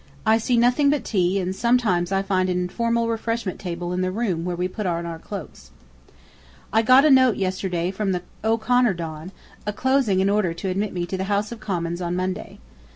I 0.25 0.39
see 0.39 0.57
nothing 0.57 0.89
but 0.89 1.03
tea, 1.03 1.37
and 1.39 1.55
sometimes 1.55 2.09
find 2.09 2.49
an 2.49 2.57
informal 2.59 3.07
refreshment 3.07 3.59
table 3.59 3.93
in 3.93 4.01
the 4.01 4.09
room 4.09 4.43
where 4.45 4.55
we 4.55 4.67
put 4.67 4.87
on 4.87 5.05
our 5.05 5.19
cloaks. 5.19 5.69
I 6.73 6.81
got 6.81 7.05
a 7.05 7.11
note 7.11 7.35
yesterday 7.37 7.91
from 7.91 8.11
the 8.11 8.23
O'Connor 8.43 8.95
Don, 8.95 9.31
enclosing 9.67 10.19
an 10.19 10.27
order 10.31 10.55
to 10.55 10.69
admit 10.69 10.91
me 10.91 11.05
to 11.05 11.17
the 11.17 11.25
House 11.25 11.51
of 11.51 11.59
Commons 11.59 12.01
on 12.01 12.15
Monday. 12.15 12.57